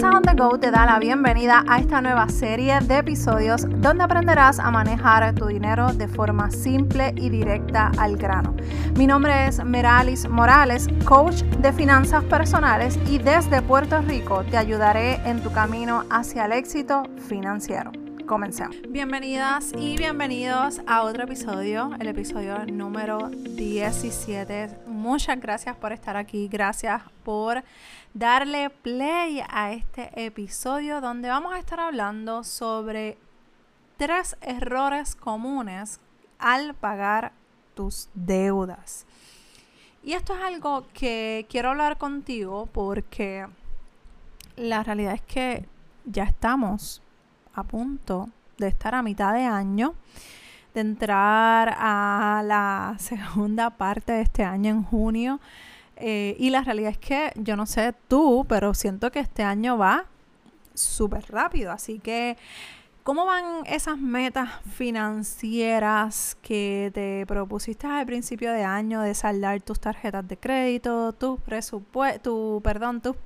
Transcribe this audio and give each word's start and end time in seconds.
Finanzas 0.00 0.30
on 0.30 0.36
Go 0.36 0.58
te 0.58 0.70
da 0.70 0.86
la 0.86 0.98
bienvenida 0.98 1.62
a 1.68 1.78
esta 1.78 2.00
nueva 2.00 2.26
serie 2.30 2.80
de 2.80 2.98
episodios 2.98 3.66
donde 3.68 4.02
aprenderás 4.02 4.58
a 4.58 4.70
manejar 4.70 5.34
tu 5.34 5.46
dinero 5.46 5.92
de 5.92 6.08
forma 6.08 6.50
simple 6.50 7.12
y 7.16 7.28
directa 7.28 7.92
al 7.98 8.16
grano. 8.16 8.56
Mi 8.96 9.06
nombre 9.06 9.46
es 9.46 9.62
Meralis 9.62 10.26
Morales, 10.26 10.88
coach 11.04 11.42
de 11.42 11.70
finanzas 11.74 12.24
personales 12.24 12.98
y 13.10 13.18
desde 13.18 13.60
Puerto 13.60 14.00
Rico 14.00 14.42
te 14.50 14.56
ayudaré 14.56 15.16
en 15.28 15.42
tu 15.42 15.52
camino 15.52 16.04
hacia 16.08 16.46
el 16.46 16.52
éxito 16.52 17.02
financiero. 17.28 17.92
Comencemos. 18.26 18.76
Bienvenidas 18.88 19.72
y 19.76 19.98
bienvenidos 19.98 20.80
a 20.86 21.02
otro 21.02 21.24
episodio, 21.24 21.90
el 22.00 22.06
episodio 22.06 22.64
número 22.64 23.28
17. 23.28 24.68
Muchas 25.00 25.40
gracias 25.40 25.74
por 25.76 25.92
estar 25.92 26.18
aquí, 26.18 26.46
gracias 26.46 27.00
por 27.24 27.64
darle 28.12 28.68
play 28.68 29.42
a 29.48 29.72
este 29.72 30.10
episodio 30.26 31.00
donde 31.00 31.30
vamos 31.30 31.54
a 31.54 31.58
estar 31.58 31.80
hablando 31.80 32.44
sobre 32.44 33.16
tres 33.96 34.36
errores 34.42 35.16
comunes 35.16 36.00
al 36.38 36.74
pagar 36.74 37.32
tus 37.74 38.10
deudas. 38.12 39.06
Y 40.02 40.12
esto 40.12 40.34
es 40.34 40.42
algo 40.42 40.84
que 40.92 41.46
quiero 41.48 41.70
hablar 41.70 41.96
contigo 41.96 42.68
porque 42.70 43.46
la 44.56 44.82
realidad 44.82 45.14
es 45.14 45.22
que 45.22 45.66
ya 46.04 46.24
estamos 46.24 47.00
a 47.54 47.62
punto 47.62 48.28
de 48.58 48.68
estar 48.68 48.94
a 48.94 49.00
mitad 49.00 49.32
de 49.32 49.44
año, 49.44 49.94
de 50.74 50.80
entrar 50.80 51.74
a 51.78 52.42
la 52.44 52.96
segunda 52.98 53.70
parte 53.70 54.12
de 54.12 54.22
este 54.22 54.44
año 54.44 54.70
en 54.70 54.82
junio. 54.82 55.40
Eh, 55.96 56.34
y 56.38 56.50
la 56.50 56.62
realidad 56.62 56.92
es 56.92 56.98
que 56.98 57.32
yo 57.36 57.56
no 57.56 57.66
sé 57.66 57.94
tú, 58.08 58.46
pero 58.48 58.72
siento 58.74 59.10
que 59.10 59.20
este 59.20 59.42
año 59.42 59.76
va 59.76 60.06
súper 60.74 61.24
rápido. 61.30 61.72
Así 61.72 61.98
que, 61.98 62.36
¿cómo 63.02 63.26
van 63.26 63.66
esas 63.66 63.98
metas 63.98 64.48
financieras 64.74 66.36
que 66.42 66.90
te 66.94 67.26
propusiste 67.26 67.86
al 67.86 68.06
principio 68.06 68.52
de 68.52 68.64
año 68.64 69.02
de 69.02 69.14
saldar 69.14 69.60
tus 69.60 69.80
tarjetas 69.80 70.26
de 70.26 70.38
crédito, 70.38 71.12
tus 71.12 71.40
presupuestos, 71.40 72.22
tu, 72.22 72.60
perdón, 72.62 73.00
tus 73.02 73.16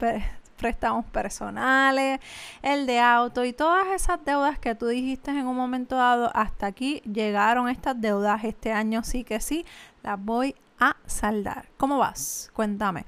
préstamos 0.65 1.05
personales, 1.05 2.21
el 2.63 2.87
de 2.87 2.99
auto 2.99 3.45
y 3.45 3.53
todas 3.53 3.87
esas 3.89 4.25
deudas 4.25 4.59
que 4.59 4.75
tú 4.75 4.87
dijiste 4.87 5.31
en 5.31 5.47
un 5.47 5.55
momento 5.55 5.97
dado, 5.97 6.31
hasta 6.35 6.65
aquí 6.65 7.03
llegaron 7.03 7.69
estas 7.69 8.01
deudas 8.01 8.43
este 8.45 8.73
año 8.73 9.05
sí 9.05 9.25
que 9.25 9.41
sí, 9.41 9.67
las 10.03 10.19
voy 10.19 10.55
a 10.81 10.97
saldar. 11.05 11.67
¿Cómo 11.77 11.99
vas? 11.99 12.51
Cuéntame. 12.55 13.05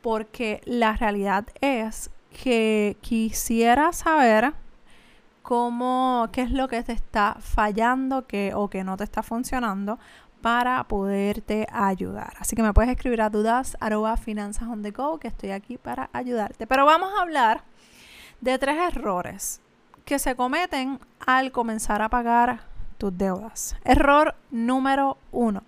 Porque 0.00 0.62
la 0.64 0.94
realidad 0.96 1.44
es 1.60 2.08
que 2.30 2.96
quisiera 3.02 3.92
saber 3.92 4.54
cómo, 5.42 6.30
qué 6.32 6.40
es 6.40 6.50
lo 6.50 6.66
que 6.66 6.82
te 6.82 6.92
está 6.92 7.36
fallando 7.40 8.26
que, 8.26 8.54
o 8.54 8.70
que 8.70 8.84
no 8.84 8.96
te 8.96 9.04
está 9.04 9.22
funcionando 9.22 9.98
para 10.40 10.84
poderte 10.84 11.66
ayudar. 11.72 12.34
Así 12.38 12.54
que 12.54 12.62
me 12.62 12.72
puedes 12.72 12.90
escribir 12.90 13.22
a 13.22 13.30
dudas 13.30 13.76
arroba 13.80 14.16
que 15.20 15.28
estoy 15.28 15.50
aquí 15.50 15.78
para 15.78 16.10
ayudarte. 16.12 16.66
Pero 16.66 16.86
vamos 16.86 17.10
a 17.16 17.22
hablar 17.22 17.62
de 18.40 18.58
tres 18.58 18.76
errores 18.76 19.60
que 20.04 20.18
se 20.18 20.36
cometen 20.36 21.00
al 21.26 21.50
comenzar 21.50 22.02
a 22.02 22.08
pagar 22.08 22.60
tus 22.98 23.16
deudas. 23.16 23.76
Error 23.84 24.34
número 24.50 25.18
uno, 25.32 25.64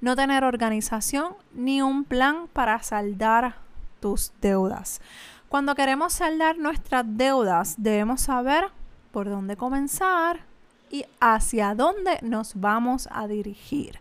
no 0.00 0.16
tener 0.16 0.44
organización 0.44 1.34
ni 1.52 1.82
un 1.82 2.04
plan 2.04 2.48
para 2.52 2.82
saldar 2.82 3.56
tus 4.00 4.32
deudas. 4.40 5.00
Cuando 5.48 5.74
queremos 5.74 6.12
saldar 6.12 6.58
nuestras 6.58 7.04
deudas, 7.06 7.74
debemos 7.76 8.20
saber 8.20 8.68
por 9.10 9.28
dónde 9.28 9.56
comenzar, 9.56 10.49
y 10.90 11.04
hacia 11.20 11.74
dónde 11.74 12.18
nos 12.22 12.60
vamos 12.60 13.08
a 13.10 13.26
dirigir. 13.28 13.98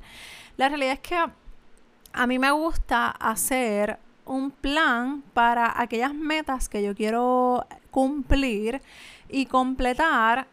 La 0.58 0.70
realidad 0.70 0.94
es 0.94 1.00
que 1.00 1.16
a 2.14 2.28
mí 2.28 2.40
me 2.40 2.52
gusta 2.52 3.10
hacer 3.10 4.00
un 4.26 4.52
plan 4.52 5.24
para 5.34 5.80
aquellas 5.80 6.14
metas 6.14 6.70
que 6.70 6.84
yo 6.84 6.96
quiero 6.96 7.66
cumplir 7.92 8.82
y 9.28 9.46
completar 9.46 10.48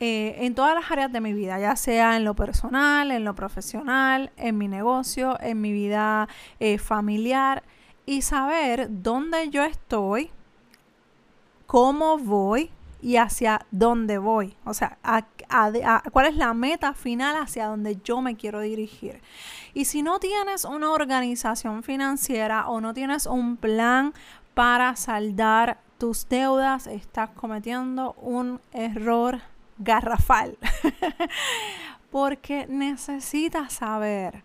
eh, 0.00 0.36
en 0.44 0.54
todas 0.54 0.74
las 0.74 0.90
áreas 0.90 1.12
de 1.12 1.20
mi 1.20 1.32
vida, 1.32 1.58
ya 1.58 1.74
sea 1.74 2.16
en 2.16 2.24
lo 2.24 2.34
personal, 2.34 3.10
en 3.10 3.24
lo 3.24 3.34
profesional, 3.34 4.30
en 4.36 4.56
mi 4.56 4.68
negocio, 4.68 5.36
en 5.40 5.60
mi 5.60 5.72
vida 5.72 6.28
eh, 6.60 6.78
familiar 6.78 7.64
y 8.06 8.22
saber 8.22 8.86
dónde 8.90 9.50
yo 9.50 9.64
estoy, 9.64 10.30
cómo 11.66 12.18
voy 12.18 12.70
y 13.00 13.16
hacia 13.16 13.64
dónde 13.70 14.18
voy. 14.18 14.56
O 14.64 14.74
sea, 14.74 14.98
cuál 16.12 16.26
es 16.26 16.36
la 16.36 16.54
meta 16.54 16.94
final 16.94 17.36
hacia 17.36 17.66
donde 17.66 17.98
yo 18.02 18.20
me 18.20 18.36
quiero 18.36 18.60
dirigir. 18.60 19.20
Y 19.74 19.84
si 19.84 20.02
no 20.02 20.18
tienes 20.18 20.64
una 20.64 20.90
organización 20.90 21.82
financiera 21.82 22.68
o 22.68 22.80
no 22.80 22.94
tienes 22.94 23.26
un 23.26 23.56
plan 23.56 24.12
para 24.54 24.96
saldar 24.96 25.78
tus 25.98 26.28
deudas, 26.28 26.86
estás 26.86 27.30
cometiendo 27.30 28.14
un 28.14 28.60
error 28.72 29.40
garrafal. 29.78 30.58
Porque 32.10 32.66
necesitas 32.68 33.74
saber 33.74 34.42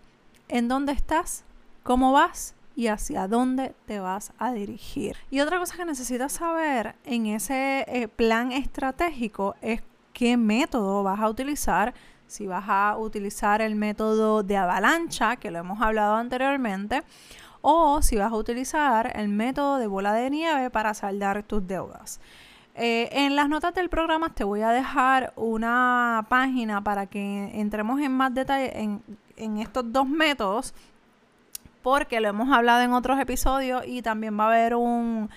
en 0.50 0.68
dónde 0.68 0.92
estás, 0.92 1.44
cómo 1.84 2.12
vas 2.12 2.56
y 2.76 2.88
hacia 2.88 3.28
dónde 3.28 3.76
te 3.86 4.00
vas 4.00 4.34
a 4.38 4.52
dirigir. 4.52 5.16
Y 5.30 5.40
otra 5.40 5.60
cosa 5.60 5.78
que 5.78 5.86
necesitas 5.86 6.34
saber 6.34 6.96
en 7.06 7.28
ese 7.28 7.86
eh, 7.88 8.08
plan 8.08 8.52
estratégico 8.52 9.56
es 9.62 9.82
qué 10.14 10.38
método 10.38 11.04
vas 11.04 11.20
a 11.20 11.30
utilizar. 11.30 11.94
Si 12.28 12.48
vas 12.48 12.66
a 12.68 12.98
utilizar 12.98 13.62
el 13.62 13.76
método 13.76 14.44
de 14.44 14.58
avalancha, 14.58 15.36
que 15.36 15.52
lo 15.52 15.60
hemos 15.60 15.82
hablado 15.82 16.16
anteriormente, 16.16 17.04
o 17.62 18.02
si 18.02 18.18
vas 18.18 18.32
a 18.32 18.36
utilizar 18.36 19.12
el 19.16 19.30
método 19.30 19.78
de 19.78 19.88
bola 19.88 20.14
de 20.14 20.30
nieve 20.30 20.70
para 20.70 20.94
saldar 20.94 21.44
tus 21.44 21.66
deudas. 21.66 22.20
Eh, 22.76 23.10
en 23.12 23.36
las 23.36 23.50
notas 23.50 23.76
del 23.76 23.88
programa 23.88 24.30
te 24.30 24.44
voy 24.44 24.62
a 24.62 24.70
dejar 24.70 25.32
una 25.36 26.26
página 26.28 26.84
para 26.84 27.06
que 27.06 27.52
entremos 27.54 28.02
en 28.02 28.12
más 28.12 28.34
detalle 28.34 28.82
en, 28.82 29.04
en 29.38 29.60
estos 29.60 29.92
dos 29.94 30.08
métodos 30.10 30.74
porque 31.84 32.22
lo 32.22 32.30
hemos 32.30 32.52
hablado 32.52 32.82
en 32.82 32.94
otros 32.94 33.20
episodios 33.20 33.84
y 33.86 34.02
también 34.02 34.40
va 34.40 34.46
a 34.46 34.48
haber 34.48 34.76
un, 34.76 35.30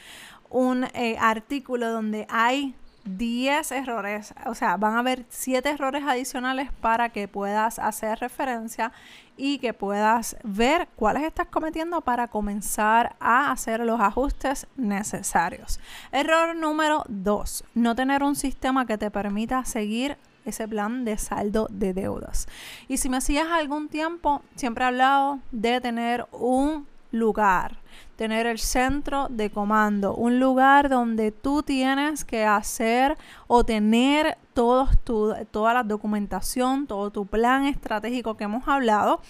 eh, 0.95 1.19
artículo 1.21 1.91
donde 1.91 2.27
hay 2.31 2.75
10 3.05 3.71
errores, 3.73 4.35
o 4.47 4.55
sea, 4.55 4.77
van 4.77 4.95
a 4.95 5.01
haber 5.01 5.27
7 5.29 5.69
errores 5.69 6.03
adicionales 6.05 6.71
para 6.81 7.11
que 7.11 7.29
puedas 7.29 7.79
hacer 7.79 8.19
referencia 8.19 8.93
y 9.37 9.59
que 9.59 9.75
puedas 9.75 10.37
ver 10.43 10.89
cuáles 10.97 11.23
estás 11.23 11.47
cometiendo 11.49 12.01
para 12.01 12.29
comenzar 12.29 13.15
a 13.21 13.53
hacer 13.53 13.81
los 13.81 14.01
ajustes 14.01 14.67
necesarios. 14.77 15.79
Error 16.11 16.57
número 16.57 17.05
2, 17.09 17.65
no 17.75 17.95
tener 17.95 18.23
un 18.23 18.35
sistema 18.35 18.87
que 18.87 18.99
te 18.99 19.11
permita 19.11 19.65
seguir 19.65 20.17
ese 20.47 20.67
plan 20.67 21.05
de 21.05 21.19
saldo 21.19 21.67
de 21.71 21.93
deudas. 21.93 22.49
Y 22.89 22.97
si 22.97 23.09
me 23.09 23.19
hacías 23.19 23.49
algún 23.49 23.89
tiempo, 23.89 24.43
siempre 24.55 24.85
he 24.85 24.89
hablado 24.89 25.41
de 25.53 25.81
tener 25.81 26.27
un 26.33 26.87
lugar, 27.13 27.79
tener 28.17 28.47
el 28.47 28.59
centro 28.59 29.29
de 29.29 29.51
comando, 29.51 30.15
un 30.15 30.41
lugar 30.41 30.89
donde 30.89 31.33
tú 31.33 31.63
tienes 31.63 32.25
que 32.25 32.45
hacer 32.45 33.17
o 33.47 33.65
tener 33.65 34.39
todos 34.55 34.91
toda 35.05 35.75
la 35.75 35.83
documentación, 35.83 36.87
todo 36.87 37.11
tu 37.11 37.27
plan 37.27 37.67
estratégico 37.67 38.37
que 38.37 38.45
hemos 38.45 38.67
hablado 38.69 39.21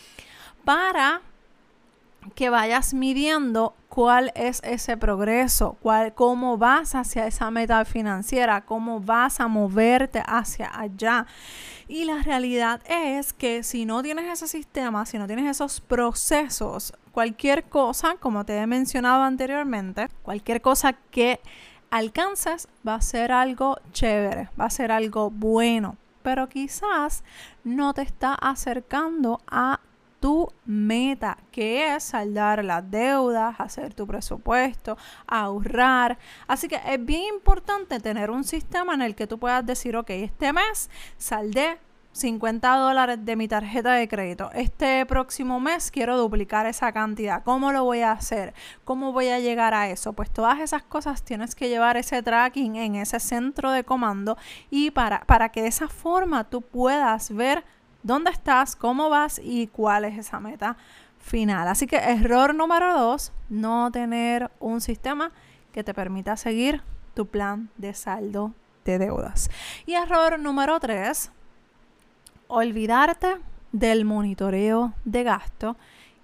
para 0.64 1.22
que 2.34 2.50
vayas 2.50 2.94
midiendo 2.94 3.74
cuál 3.88 4.32
es 4.34 4.60
ese 4.64 4.96
progreso, 4.96 5.76
cuál, 5.80 6.14
cómo 6.14 6.58
vas 6.58 6.94
hacia 6.94 7.26
esa 7.26 7.50
meta 7.50 7.84
financiera, 7.84 8.62
cómo 8.62 9.00
vas 9.00 9.40
a 9.40 9.48
moverte 9.48 10.22
hacia 10.26 10.70
allá. 10.78 11.26
Y 11.88 12.04
la 12.04 12.22
realidad 12.22 12.80
es 12.88 13.32
que 13.32 13.62
si 13.62 13.86
no 13.86 14.02
tienes 14.02 14.26
ese 14.30 14.48
sistema, 14.48 15.06
si 15.06 15.18
no 15.18 15.26
tienes 15.26 15.50
esos 15.50 15.80
procesos, 15.80 16.92
cualquier 17.12 17.64
cosa, 17.64 18.16
como 18.20 18.44
te 18.44 18.56
he 18.58 18.66
mencionado 18.66 19.22
anteriormente, 19.22 20.08
cualquier 20.22 20.60
cosa 20.60 20.92
que 20.92 21.40
alcances 21.90 22.68
va 22.86 22.96
a 22.96 23.00
ser 23.00 23.32
algo 23.32 23.78
chévere, 23.92 24.50
va 24.60 24.66
a 24.66 24.70
ser 24.70 24.92
algo 24.92 25.30
bueno, 25.30 25.96
pero 26.22 26.48
quizás 26.48 27.22
no 27.64 27.94
te 27.94 28.02
está 28.02 28.34
acercando 28.34 29.40
a 29.46 29.80
tu 30.20 30.52
meta, 30.64 31.38
que 31.50 31.94
es 31.94 32.04
saldar 32.04 32.64
las 32.64 32.90
deudas, 32.90 33.54
hacer 33.58 33.94
tu 33.94 34.06
presupuesto, 34.06 34.96
ahorrar. 35.26 36.18
Así 36.46 36.68
que 36.68 36.80
es 36.86 37.04
bien 37.04 37.22
importante 37.34 38.00
tener 38.00 38.30
un 38.30 38.44
sistema 38.44 38.94
en 38.94 39.02
el 39.02 39.14
que 39.14 39.26
tú 39.26 39.38
puedas 39.38 39.64
decir, 39.64 39.96
ok, 39.96 40.10
este 40.10 40.52
mes 40.52 40.90
saldé 41.16 41.78
50 42.16 42.76
dólares 42.76 43.18
de 43.24 43.36
mi 43.36 43.46
tarjeta 43.46 43.92
de 43.92 44.08
crédito. 44.08 44.50
Este 44.54 45.04
próximo 45.04 45.60
mes 45.60 45.90
quiero 45.90 46.16
duplicar 46.16 46.64
esa 46.66 46.90
cantidad. 46.92 47.42
¿Cómo 47.44 47.72
lo 47.72 47.84
voy 47.84 48.00
a 48.00 48.12
hacer? 48.12 48.54
¿Cómo 48.84 49.12
voy 49.12 49.28
a 49.28 49.38
llegar 49.38 49.74
a 49.74 49.90
eso? 49.90 50.14
Pues 50.14 50.30
todas 50.30 50.60
esas 50.60 50.82
cosas 50.82 51.22
tienes 51.22 51.54
que 51.54 51.68
llevar 51.68 51.98
ese 51.98 52.22
tracking 52.22 52.76
en 52.76 52.94
ese 52.96 53.20
centro 53.20 53.70
de 53.70 53.84
comando 53.84 54.38
y 54.70 54.90
para, 54.90 55.20
para 55.26 55.50
que 55.50 55.62
de 55.62 55.68
esa 55.68 55.88
forma 55.88 56.44
tú 56.44 56.62
puedas 56.62 57.30
ver 57.34 57.64
dónde 58.06 58.30
estás, 58.30 58.76
cómo 58.76 59.10
vas 59.10 59.40
y 59.42 59.66
cuál 59.66 60.04
es 60.04 60.16
esa 60.16 60.40
meta 60.40 60.76
final. 61.18 61.66
Así 61.68 61.86
que 61.86 61.96
error 61.96 62.54
número 62.54 62.98
dos, 62.98 63.32
no 63.48 63.90
tener 63.90 64.50
un 64.60 64.80
sistema 64.80 65.32
que 65.72 65.82
te 65.82 65.92
permita 65.92 66.36
seguir 66.36 66.82
tu 67.14 67.26
plan 67.26 67.68
de 67.76 67.94
saldo 67.94 68.52
de 68.84 68.98
deudas. 68.98 69.50
Y 69.86 69.94
error 69.94 70.38
número 70.38 70.78
tres, 70.78 71.32
olvidarte 72.46 73.38
del 73.72 74.04
monitoreo 74.04 74.94
de 75.04 75.24
gasto, 75.24 75.76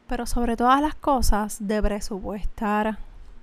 pero 0.07 0.27
sobre 0.27 0.57
todas 0.57 0.81
las 0.81 0.95
cosas 0.95 1.67
de 1.67 1.83
presupuestar 1.83 2.99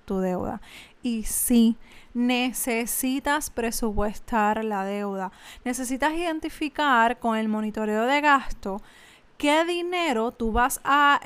tu 0.05 0.19
deuda. 0.19 0.61
Y 1.03 1.23
sí, 1.23 1.75
necesitas 2.19 3.49
presupuestar 3.49 4.63
la 4.65 4.83
deuda. 4.83 5.31
Necesitas 5.63 6.13
identificar 6.13 7.17
con 7.17 7.37
el 7.37 7.47
monitoreo 7.47 8.05
de 8.05 8.19
gasto 8.19 8.81
qué 9.37 9.63
dinero 9.63 10.31
tú 10.31 10.51
vas 10.51 10.81
a 10.83 11.21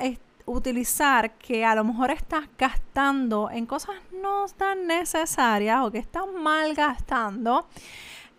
utilizar 0.46 1.32
que 1.32 1.64
a 1.64 1.74
lo 1.74 1.84
mejor 1.84 2.12
estás 2.12 2.44
gastando 2.56 3.50
en 3.50 3.66
cosas 3.66 3.96
no 4.22 4.46
tan 4.56 4.86
necesarias 4.86 5.80
o 5.82 5.90
que 5.90 5.98
estás 5.98 6.26
mal 6.32 6.74
gastando 6.74 7.66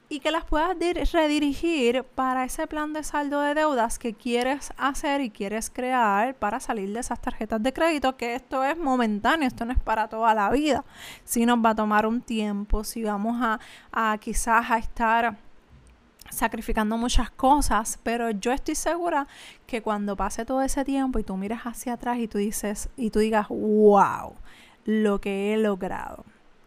y 0.08 0.20
que 0.20 0.32
las 0.32 0.46
puedas 0.46 0.78
redirigir 1.12 2.04
para 2.04 2.44
ese 2.44 2.68
plan 2.68 2.94
de 2.94 3.04
saldo 3.04 3.42
de 3.42 3.56
deudas 3.56 3.98
que 3.98 4.14
quieres 4.14 4.72
hacer 4.78 5.22
y 5.22 5.30
quieres 5.30 5.70
crear 5.70 6.36
para 6.36 6.60
salir 6.60 6.94
de 6.94 7.00
esas 7.00 7.20
tarjetas 7.20 7.62
de 7.64 7.74
crédito, 7.74 8.16
que 8.16 8.36
esto 8.36 8.64
es 8.64 8.78
momentáneo, 8.78 9.48
esto 9.48 9.66
no 9.66 9.74
es 9.74 9.80
para 9.80 10.08
toda 10.08 10.34
la 10.34 10.50
vida. 10.52 10.84
Si 11.24 11.46
nos 11.46 11.58
va 11.58 11.72
a 11.72 11.76
tomar 11.76 12.06
un 12.06 12.22
tiempo, 12.22 12.84
si 12.84 13.04
vamos 13.04 13.38
a, 13.42 13.60
a 13.92 14.18
quizás 14.20 14.70
a 14.70 14.78
estar 14.78 15.38
sacrificando 16.30 16.98
muchas 16.98 17.30
cosas, 17.32 18.00
pero 18.04 18.30
yo 18.30 18.52
estoy 18.52 18.76
segura 18.76 19.28
que 19.66 19.82
cuando 19.82 20.16
pase 20.16 20.46
todo 20.46 20.62
ese 20.62 20.84
tiempo 20.84 21.20
y 21.20 21.24
tú 21.24 21.38
miras 21.38 21.64
hacia 21.64 21.94
atrás 21.94 22.18
y 22.20 22.28
tú 22.28 22.38
dices 22.38 22.90
y 22.98 23.10
tú 23.10 23.20
digas, 23.20 23.48
"Wow, 23.50 24.36
lo 24.86 25.22
que 25.22 25.54
he 25.54 25.58
logrado." 25.58 26.26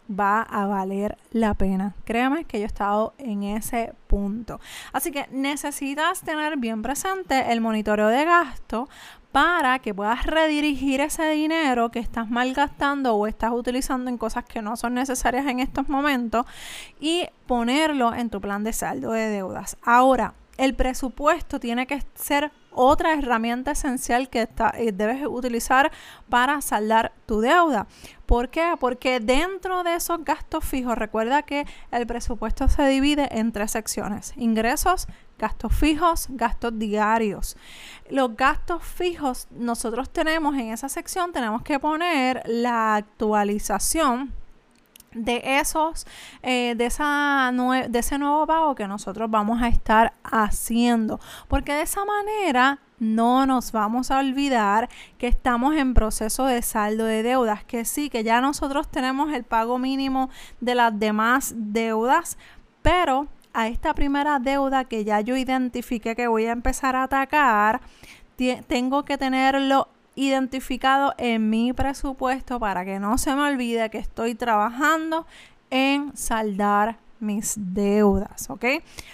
Va 0.09 0.41
a 0.41 0.65
valer 0.65 1.17
la 1.31 1.53
pena. 1.53 1.95
Créeme 2.05 2.45
que 2.45 2.59
yo 2.59 2.63
he 2.63 2.67
estado 2.67 3.13
en 3.17 3.43
ese 3.43 3.93
punto. 4.07 4.59
Así 4.91 5.11
que 5.11 5.27
necesitas 5.31 6.21
tener 6.21 6.57
bien 6.57 6.81
presente 6.81 7.51
el 7.51 7.61
monitoreo 7.61 8.07
de 8.07 8.25
gasto 8.25 8.89
para 9.31 9.77
que 9.79 9.93
puedas 9.93 10.25
redirigir 10.25 11.01
ese 11.01 11.29
dinero 11.29 11.89
que 11.89 11.99
estás 11.99 12.29
malgastando 12.29 13.15
o 13.15 13.27
estás 13.27 13.51
utilizando 13.51 14.09
en 14.09 14.17
cosas 14.17 14.43
que 14.43 14.61
no 14.61 14.75
son 14.75 14.95
necesarias 14.95 15.45
en 15.45 15.59
estos 15.59 15.87
momentos 15.87 16.45
y 16.99 17.27
ponerlo 17.45 18.13
en 18.13 18.29
tu 18.29 18.41
plan 18.41 18.63
de 18.63 18.73
saldo 18.73 19.11
de 19.11 19.29
deudas. 19.29 19.77
Ahora, 19.83 20.33
el 20.59 20.75
presupuesto 20.75 21.57
tiene 21.57 21.87
que 21.87 22.03
ser 22.15 22.51
otra 22.71 23.13
herramienta 23.13 23.71
esencial 23.71 24.29
que 24.29 24.49
eh, 24.73 24.91
debes 24.91 25.25
utilizar 25.25 25.89
para 26.27 26.61
saldar 26.61 27.13
tu 27.25 27.39
deuda. 27.39 27.87
¿Por 28.25 28.49
qué? 28.49 28.75
Porque 28.77 29.21
dentro 29.21 29.83
de 29.83 29.95
esos 29.95 30.23
gastos 30.25 30.65
fijos, 30.65 30.97
recuerda 30.97 31.43
que 31.43 31.65
el 31.91 32.05
presupuesto 32.05 32.67
se 32.67 32.85
divide 32.87 33.29
en 33.31 33.53
tres 33.53 33.71
secciones. 33.71 34.33
Ingresos, 34.35 35.07
gastos 35.37 35.73
fijos, 35.73 36.27
gastos 36.29 36.77
diarios. 36.77 37.55
Los 38.09 38.35
gastos 38.35 38.83
fijos, 38.83 39.47
nosotros 39.51 40.09
tenemos 40.09 40.55
en 40.55 40.71
esa 40.73 40.89
sección, 40.89 41.31
tenemos 41.31 41.63
que 41.63 41.79
poner 41.79 42.43
la 42.45 42.95
actualización 42.97 44.33
de 45.13 45.41
esos 45.59 46.05
eh, 46.43 46.75
de 46.77 46.85
esa 46.85 47.51
de 47.89 47.99
ese 47.99 48.17
nuevo 48.17 48.45
pago 48.45 48.75
que 48.75 48.87
nosotros 48.87 49.29
vamos 49.29 49.61
a 49.61 49.67
estar 49.67 50.13
haciendo. 50.23 51.19
Porque 51.47 51.73
de 51.73 51.81
esa 51.81 52.05
manera 52.05 52.79
no 52.99 53.45
nos 53.45 53.71
vamos 53.71 54.11
a 54.11 54.19
olvidar 54.19 54.89
que 55.17 55.27
estamos 55.27 55.75
en 55.75 55.93
proceso 55.93 56.45
de 56.45 56.61
saldo 56.61 57.05
de 57.05 57.23
deudas 57.23 57.63
que 57.63 57.85
sí 57.85 58.09
que 58.09 58.23
ya 58.23 58.41
nosotros 58.41 58.89
tenemos 58.89 59.31
el 59.33 59.43
pago 59.43 59.79
mínimo 59.79 60.29
de 60.59 60.75
las 60.75 60.99
demás 60.99 61.53
deudas 61.55 62.37
pero 62.81 63.27
a 63.53 63.67
esta 63.67 63.93
primera 63.93 64.39
deuda 64.39 64.83
que 64.83 65.05
ya 65.05 65.21
yo 65.21 65.37
identifiqué 65.37 66.15
que 66.15 66.27
voy 66.27 66.45
a 66.47 66.51
empezar 66.51 66.97
a 66.97 67.03
atacar 67.03 67.79
tengo 68.67 69.03
que 69.05 69.17
tenerlo 69.17 69.87
identificado 70.19 71.13
en 71.17 71.49
mi 71.49 71.71
presupuesto 71.71 72.59
para 72.59 72.83
que 72.83 72.99
no 72.99 73.17
se 73.17 73.33
me 73.33 73.43
olvide 73.43 73.89
que 73.89 73.99
estoy 73.99 74.35
trabajando 74.35 75.25
en 75.69 76.15
saldar 76.17 76.97
mis 77.21 77.55
deudas, 77.57 78.49
¿ok? 78.49 78.65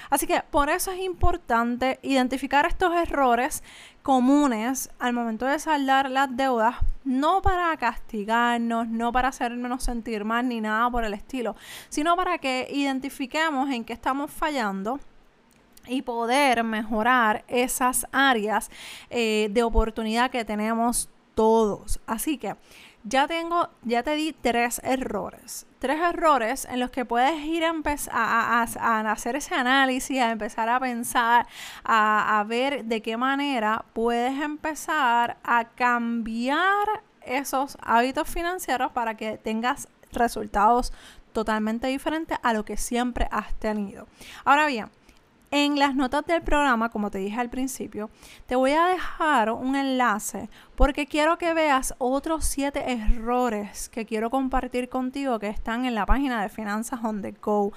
Así 0.09 0.27
que 0.27 0.41
por 0.49 0.69
eso 0.69 0.91
es 0.91 0.99
importante 0.99 1.99
identificar 2.01 2.65
estos 2.65 2.93
errores 2.95 3.63
comunes 4.01 4.89
al 4.99 5.13
momento 5.13 5.45
de 5.45 5.59
saldar 5.59 6.09
las 6.09 6.35
deudas, 6.35 6.75
no 7.03 7.41
para 7.41 7.75
castigarnos, 7.77 8.87
no 8.87 9.11
para 9.11 9.29
hacernos 9.29 9.83
sentir 9.83 10.25
mal 10.25 10.47
ni 10.47 10.61
nada 10.61 10.89
por 10.89 11.03
el 11.03 11.13
estilo, 11.13 11.55
sino 11.89 12.15
para 12.15 12.37
que 12.37 12.67
identifiquemos 12.71 13.69
en 13.69 13.83
qué 13.83 13.93
estamos 13.93 14.31
fallando 14.31 14.99
y 15.87 16.01
poder 16.01 16.63
mejorar 16.63 17.43
esas 17.47 18.07
áreas 18.11 18.69
eh, 19.09 19.49
de 19.51 19.63
oportunidad 19.63 20.31
que 20.31 20.45
tenemos 20.45 21.09
todos. 21.35 21.99
Así 22.07 22.37
que 22.37 22.55
ya 23.03 23.27
tengo, 23.27 23.69
ya 23.83 24.01
te 24.01 24.15
di 24.15 24.33
tres 24.33 24.81
errores. 24.83 25.67
Tres 25.79 25.99
errores 26.01 26.65
en 26.65 26.79
los 26.79 26.89
que 26.89 27.05
puedes 27.05 27.39
ir 27.45 27.63
a, 27.63 27.67
empezar 27.67 28.13
a, 28.15 28.63
hacer 29.11 29.35
ese 29.35 29.53
análisis, 29.53 30.19
a 30.19 30.31
empezar 30.31 30.67
a 30.69 30.79
pensar, 30.79 31.45
a, 31.83 32.39
a 32.39 32.43
ver 32.45 32.85
de 32.85 33.01
qué 33.01 33.15
manera 33.15 33.85
puedes 33.93 34.41
empezar 34.41 35.37
a 35.43 35.65
cambiar 35.65 37.03
esos 37.21 37.77
hábitos 37.81 38.27
financieros 38.27 38.91
para 38.91 39.15
que 39.15 39.37
tengas 39.37 39.87
resultados 40.11 40.91
totalmente 41.33 41.87
diferentes 41.87 42.39
a 42.41 42.53
lo 42.53 42.65
que 42.65 42.77
siempre 42.77 43.27
has 43.29 43.53
tenido. 43.55 44.07
Ahora 44.45 44.65
bien, 44.65 44.89
en 45.55 45.79
las 45.79 45.95
notas 45.95 46.25
del 46.25 46.41
programa, 46.41 46.89
como 46.89 47.09
te 47.09 47.17
dije 47.17 47.39
al 47.39 47.49
principio, 47.49 48.09
te 48.45 48.57
voy 48.57 48.71
a 48.71 48.87
dejar 48.87 49.51
un 49.51 49.77
enlace 49.77 50.49
porque 50.75 51.07
quiero 51.07 51.37
que 51.37 51.53
veas 51.53 51.95
otros 51.97 52.43
siete 52.43 52.91
errores 52.91 53.87
que 53.87 54.05
quiero 54.05 54.29
compartir 54.29 54.89
contigo 54.89 55.39
que 55.39 55.47
están 55.47 55.85
en 55.85 55.95
la 55.95 56.05
página 56.05 56.41
de 56.41 56.49
Finanzas 56.49 56.99
on 57.01 57.21
the 57.21 57.31
Go 57.41 57.71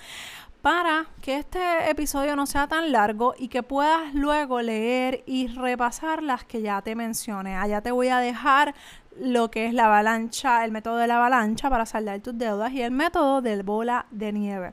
para 0.60 1.06
que 1.22 1.36
este 1.36 1.88
episodio 1.88 2.34
no 2.34 2.46
sea 2.46 2.66
tan 2.66 2.90
largo 2.90 3.36
y 3.38 3.46
que 3.46 3.62
puedas 3.62 4.12
luego 4.12 4.60
leer 4.60 5.22
y 5.24 5.46
repasar 5.46 6.24
las 6.24 6.44
que 6.44 6.60
ya 6.60 6.82
te 6.82 6.96
mencioné. 6.96 7.54
Allá 7.54 7.80
te 7.80 7.92
voy 7.92 8.08
a 8.08 8.18
dejar 8.18 8.74
lo 9.20 9.52
que 9.52 9.66
es 9.66 9.72
la 9.72 9.84
avalancha, 9.84 10.64
el 10.64 10.72
método 10.72 10.96
de 10.96 11.06
la 11.06 11.18
avalancha 11.18 11.70
para 11.70 11.86
saldar 11.86 12.18
tus 12.22 12.36
deudas 12.36 12.72
y 12.72 12.82
el 12.82 12.90
método 12.90 13.40
del 13.40 13.62
bola 13.62 14.06
de 14.10 14.32
nieve. 14.32 14.72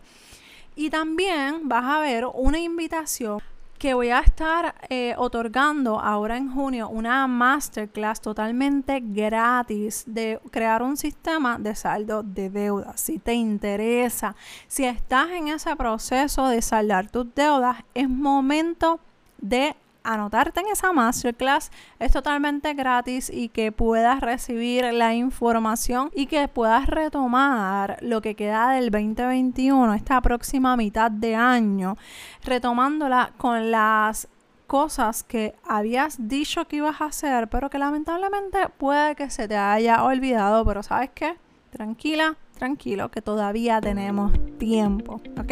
Y 0.75 0.89
también 0.89 1.67
vas 1.67 1.85
a 1.85 1.99
ver 1.99 2.25
una 2.33 2.59
invitación 2.59 3.39
que 3.77 3.93
voy 3.93 4.09
a 4.09 4.19
estar 4.19 4.75
eh, 4.89 5.13
otorgando 5.17 5.99
ahora 5.99 6.37
en 6.37 6.51
junio 6.51 6.89
una 6.89 7.27
masterclass 7.27 8.21
totalmente 8.21 9.01
gratis 9.03 10.03
de 10.07 10.39
crear 10.49 10.81
un 10.81 10.97
sistema 10.97 11.59
de 11.59 11.75
saldo 11.75 12.23
de 12.23 12.49
deudas. 12.49 12.99
Si 12.99 13.19
te 13.19 13.33
interesa, 13.33 14.35
si 14.67 14.85
estás 14.85 15.29
en 15.31 15.49
ese 15.49 15.75
proceso 15.75 16.47
de 16.47 16.61
saldar 16.61 17.09
tus 17.09 17.33
deudas, 17.35 17.77
es 17.93 18.09
momento 18.09 18.99
de 19.37 19.75
anotarte 20.05 20.61
en 20.61 20.67
esa 20.67 20.93
masterclass 20.93 21.71
es 21.99 22.11
totalmente 22.11 22.73
gratis 22.73 23.29
y 23.29 23.49
que 23.49 23.71
puedas 23.71 24.21
recibir 24.21 24.85
la 24.93 25.13
información 25.13 26.11
y 26.13 26.27
que 26.27 26.47
puedas 26.47 26.85
retomar 26.87 27.97
lo 28.01 28.21
que 28.21 28.35
queda 28.35 28.71
del 28.71 28.91
2021, 28.91 29.93
esta 29.93 30.21
próxima 30.21 30.77
mitad 30.77 31.11
de 31.11 31.35
año, 31.35 31.97
retomándola 32.43 33.33
con 33.37 33.71
las 33.71 34.27
cosas 34.67 35.23
que 35.23 35.55
habías 35.67 36.27
dicho 36.27 36.65
que 36.67 36.77
ibas 36.77 37.01
a 37.01 37.05
hacer, 37.05 37.47
pero 37.49 37.69
que 37.69 37.77
lamentablemente 37.77 38.69
puede 38.77 39.15
que 39.15 39.29
se 39.29 39.47
te 39.47 39.57
haya 39.57 40.03
olvidado, 40.03 40.65
pero 40.65 40.83
¿sabes 40.83 41.11
qué? 41.13 41.35
Tranquila, 41.71 42.35
tranquilo, 42.55 43.09
que 43.09 43.21
todavía 43.21 43.81
tenemos 43.81 44.31
tiempo, 44.57 45.21
¿ok? 45.37 45.51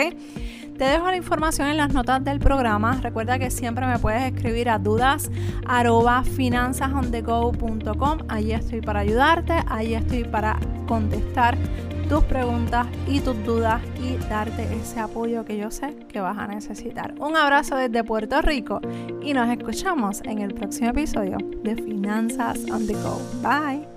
Te 0.78 0.86
dejo 0.86 1.08
la 1.08 1.18
información 1.18 1.68
en 1.68 1.78
las 1.78 1.94
notas 1.94 2.24
del 2.24 2.40
programa. 2.40 3.00
Recuerda 3.02 3.38
que 3.38 3.52
siempre 3.52 3.86
me 3.86 4.00
puedes 4.00 4.24
escribir 4.24 4.70
a 4.70 4.80
dudas 4.80 5.30
Ahí 8.28 8.52
estoy 8.52 8.82
para 8.82 9.00
ayudarte, 9.02 9.54
ahí 9.68 9.94
estoy 9.94 10.24
para 10.24 10.60
contestar 10.88 11.58
tus 12.10 12.24
preguntas 12.26 12.88
y 13.08 13.20
tus 13.22 13.42
dudas 13.46 13.82
y 14.02 14.18
darte 14.30 14.64
ese 14.76 15.00
apoyo 15.00 15.46
que 15.46 15.58
yo 15.58 15.72
sé 15.72 15.96
que 16.10 16.20
vas 16.20 16.38
a 16.38 16.48
necesitar. 16.48 17.16
Un 17.20 17.36
abrazo 17.36 17.76
desde 17.76 18.04
Puerto 18.04 18.42
Rico 18.42 18.82
y 19.22 19.34
nos 19.34 19.50
escuchamos 19.50 20.22
en 20.26 20.40
el 20.40 20.54
próximo 20.54 20.90
episodio 20.90 21.38
de 21.64 21.76
Finanzas 21.76 22.60
on 22.72 22.86
the 22.86 22.94
Go. 22.94 23.20
Bye. 23.42 23.93